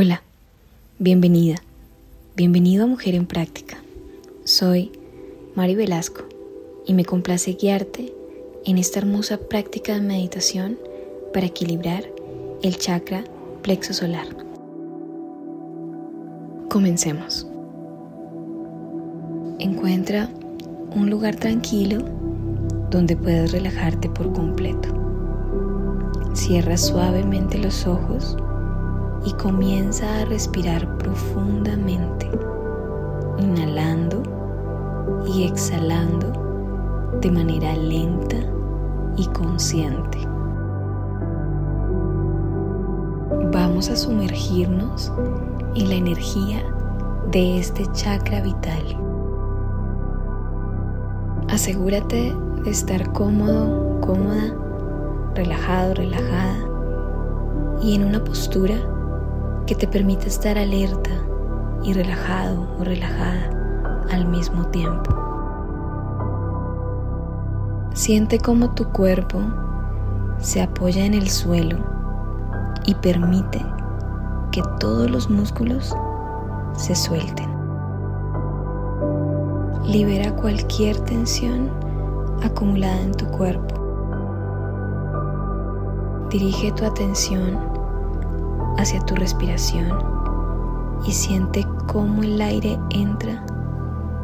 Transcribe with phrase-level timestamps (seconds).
[0.00, 0.22] Hola,
[1.00, 1.56] bienvenida,
[2.36, 3.78] bienvenido a Mujer en Práctica.
[4.44, 4.92] Soy
[5.56, 6.22] Mari Velasco
[6.86, 8.14] y me complace guiarte
[8.64, 10.78] en esta hermosa práctica de meditación
[11.34, 12.04] para equilibrar
[12.62, 13.24] el chakra
[13.62, 14.28] plexo solar.
[16.68, 17.48] Comencemos.
[19.58, 20.30] Encuentra
[20.94, 22.04] un lugar tranquilo
[22.88, 24.90] donde puedas relajarte por completo.
[26.34, 28.36] Cierra suavemente los ojos
[29.24, 32.30] y comienza a respirar profundamente,
[33.38, 34.22] inhalando
[35.26, 36.32] y exhalando
[37.20, 38.36] de manera lenta
[39.16, 40.18] y consciente.
[43.52, 45.12] Vamos a sumergirnos
[45.74, 46.62] en la energía
[47.30, 48.82] de este chakra vital.
[51.48, 54.54] Asegúrate de estar cómodo, cómoda,
[55.34, 56.56] relajado, relajada
[57.82, 58.76] y en una postura
[59.68, 61.10] que te permite estar alerta
[61.82, 63.50] y relajado o relajada
[64.10, 65.14] al mismo tiempo.
[67.92, 69.38] Siente cómo tu cuerpo
[70.38, 71.76] se apoya en el suelo
[72.86, 73.62] y permite
[74.52, 75.94] que todos los músculos
[76.72, 77.50] se suelten.
[79.84, 81.70] Libera cualquier tensión
[82.42, 83.74] acumulada en tu cuerpo.
[86.30, 87.77] Dirige tu atención
[88.78, 89.92] hacia tu respiración
[91.04, 93.44] y siente cómo el aire entra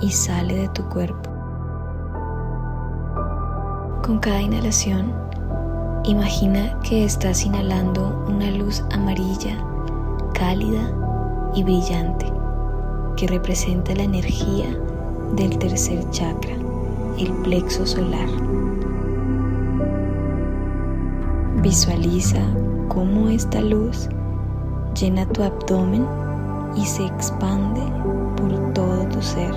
[0.00, 1.30] y sale de tu cuerpo.
[4.02, 5.12] Con cada inhalación,
[6.04, 9.62] imagina que estás inhalando una luz amarilla,
[10.32, 10.92] cálida
[11.54, 12.32] y brillante
[13.16, 14.66] que representa la energía
[15.34, 16.54] del tercer chakra,
[17.18, 18.28] el plexo solar.
[21.60, 22.40] Visualiza
[22.88, 24.08] cómo esta luz
[24.94, 26.06] Llena tu abdomen
[26.76, 27.82] y se expande
[28.36, 29.54] por todo tu ser.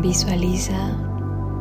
[0.00, 0.96] Visualiza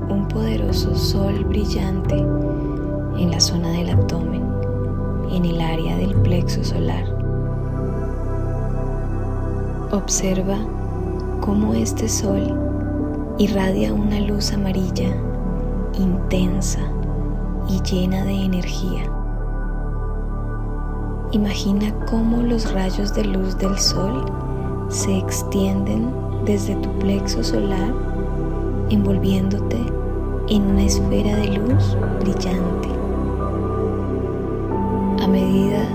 [0.10, 4.44] un poderoso sol brillante en la zona del abdomen,
[5.32, 7.06] en el área del plexo solar.
[9.92, 10.58] Observa
[11.42, 12.58] cómo este sol
[13.38, 15.16] irradia una luz amarilla
[15.98, 16.80] intensa
[17.68, 19.21] y llena de energía.
[21.34, 24.26] Imagina cómo los rayos de luz del sol
[24.90, 27.94] se extienden desde tu plexo solar,
[28.90, 29.78] envolviéndote
[30.50, 32.90] en una esfera de luz brillante.
[35.24, 35.88] A medida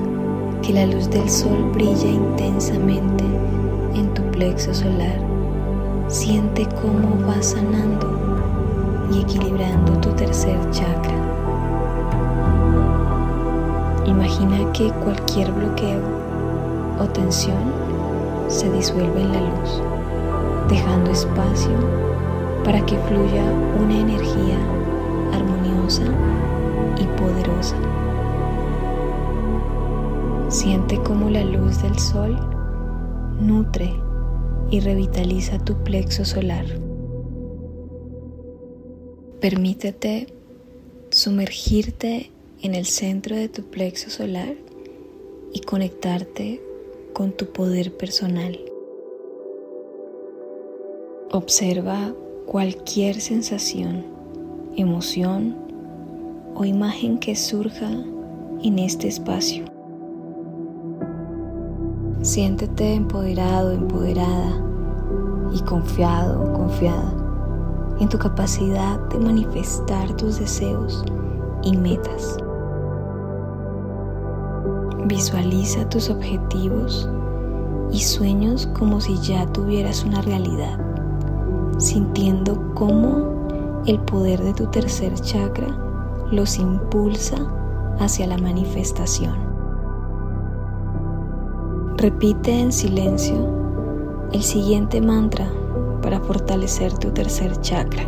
[0.63, 3.25] que la luz del sol brilla intensamente
[3.95, 5.21] en tu plexo solar,
[6.09, 11.36] siente cómo va sanando y equilibrando tu tercer chakra.
[14.07, 16.01] Imagina que cualquier bloqueo
[17.01, 17.73] o tensión
[18.49, 19.83] se disuelve en la luz,
[20.69, 21.73] dejando espacio
[22.65, 23.45] para que fluya
[23.83, 24.59] una energía
[25.33, 26.05] armoniosa
[26.99, 27.77] y poderosa.
[30.49, 32.39] Siente cómo la luz del sol
[33.41, 33.93] nutre
[34.71, 36.65] y revitaliza tu plexo solar.
[39.41, 40.29] Permítete
[41.11, 42.31] sumergirte
[42.67, 44.57] en el centro de tu plexo solar
[45.53, 46.61] y conectarte
[47.13, 48.59] con tu poder personal.
[51.31, 52.13] Observa
[52.45, 54.05] cualquier sensación,
[54.75, 55.57] emoción
[56.57, 59.65] o imagen que surja en este espacio.
[62.23, 64.61] Siéntete empoderado, empoderada
[65.55, 67.15] y confiado, confiada
[68.01, 71.05] en tu capacidad de manifestar tus deseos
[71.63, 72.39] y metas.
[75.09, 77.09] Visualiza tus objetivos
[77.93, 80.81] y sueños como si ya tuvieras una realidad,
[81.79, 85.69] sintiendo cómo el poder de tu tercer chakra
[86.33, 87.37] los impulsa
[88.01, 89.37] hacia la manifestación.
[91.99, 93.37] Repite en silencio
[94.33, 95.49] el siguiente mantra
[96.03, 98.03] para fortalecer tu tercer chakra.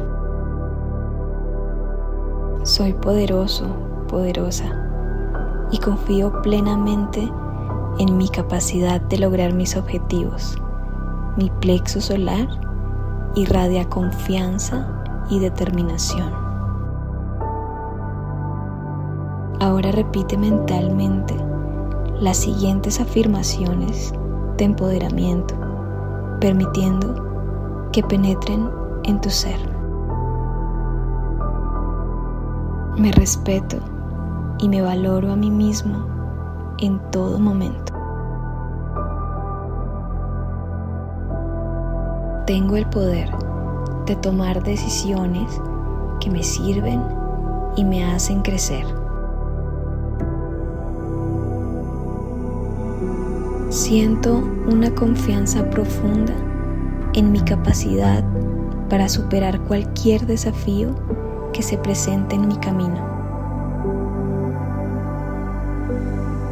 [2.65, 3.67] Soy poderoso,
[4.09, 4.88] poderosa
[5.70, 7.31] y confío plenamente
[7.99, 10.56] en mi capacidad de lograr mis objetivos.
[11.37, 12.49] Mi plexo solar
[13.35, 14.87] irradia confianza
[15.31, 16.32] y determinación.
[19.61, 21.35] Ahora repite mentalmente
[22.21, 24.12] las siguientes afirmaciones
[24.56, 25.55] de empoderamiento,
[26.41, 28.71] permitiendo que penetren
[29.05, 29.59] en tu ser.
[32.97, 33.79] Me respeto
[34.61, 36.07] y me valoro a mí mismo
[36.79, 37.93] en todo momento.
[42.47, 43.31] Tengo el poder
[44.07, 45.61] de tomar decisiones
[46.21, 47.03] que me sirven
[47.77, 48.87] y me hacen crecer.
[53.69, 56.33] Siento una confianza profunda
[57.13, 58.25] en mi capacidad
[58.89, 60.95] para superar cualquier desafío
[61.53, 63.18] que se presente en mi camino.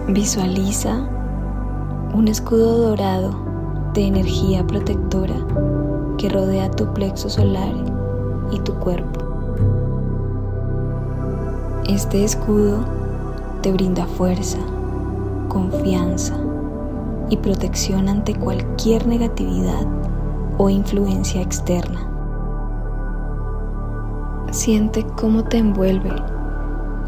[0.08, 1.04] Visualiza
[2.14, 3.34] un escudo dorado
[3.92, 5.34] de energía protectora
[6.16, 7.74] que rodea tu plexo solar
[8.52, 9.20] y tu cuerpo.
[11.88, 12.84] Este escudo
[13.62, 14.58] te brinda fuerza,
[15.48, 16.36] confianza
[17.28, 19.88] y protección ante cualquier negatividad
[20.56, 22.08] o influencia externa.
[24.52, 26.12] Siente cómo te envuelve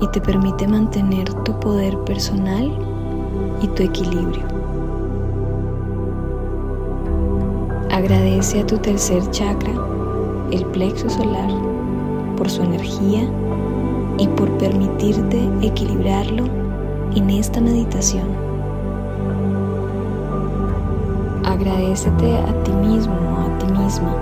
[0.00, 2.71] y te permite mantener tu poder personal
[3.61, 4.47] y tu equilibrio.
[7.91, 9.73] Agradece a tu tercer chakra,
[10.53, 11.50] el plexo solar,
[12.37, 13.29] por su energía
[14.19, 16.45] y por permitirte equilibrarlo
[17.15, 18.29] en esta meditación.
[21.45, 24.15] Agradecete a ti mismo a ti misma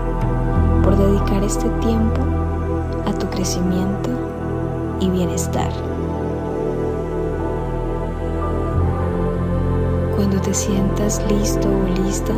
[0.83, 2.23] por dedicar este tiempo
[3.05, 4.36] a tu crecimiento
[5.01, 5.73] y bienestar.
[10.15, 12.35] Cuando te sientas listo o lista,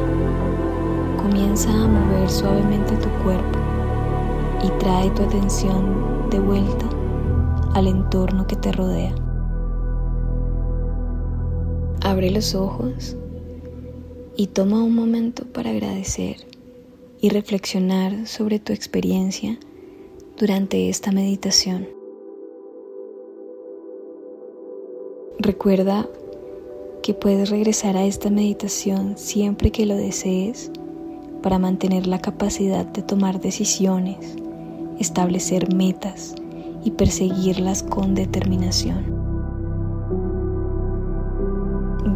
[1.16, 3.58] comienza a mover suavemente tu cuerpo
[4.64, 6.86] y trae tu atención de vuelta
[7.74, 9.14] al entorno que te rodea.
[12.02, 13.16] Abre los ojos
[14.36, 16.36] y toma un momento para agradecer
[17.20, 19.58] y reflexionar sobre tu experiencia
[20.38, 21.97] durante esta meditación.
[25.40, 26.06] Recuerda
[27.02, 30.70] que puedes regresar a esta meditación siempre que lo desees
[31.42, 34.36] para mantener la capacidad de tomar decisiones,
[34.98, 36.34] establecer metas
[36.84, 39.04] y perseguirlas con determinación.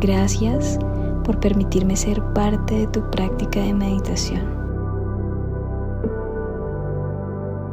[0.01, 0.79] Gracias
[1.25, 4.63] por permitirme ser parte de tu práctica de meditación.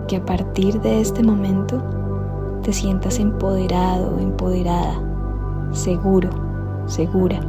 [0.10, 1.84] que a partir de este momento
[2.64, 5.09] te sientas empoderado, empoderada,
[5.72, 6.30] seguro,
[6.86, 7.40] segura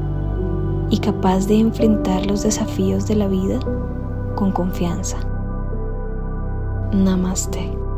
[0.91, 3.59] y capaz de enfrentar los desafíos de la vida
[4.35, 5.19] con confianza.
[6.93, 7.90] Namaste.